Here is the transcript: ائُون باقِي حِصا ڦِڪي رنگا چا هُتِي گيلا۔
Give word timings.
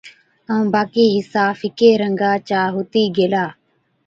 ائُون 0.49 0.67
باقِي 0.73 1.05
حِصا 1.15 1.43
ڦِڪي 1.59 1.89
رنگا 2.01 2.31
چا 2.49 2.61
هُتِي 2.73 3.03
گيلا۔ 3.15 3.45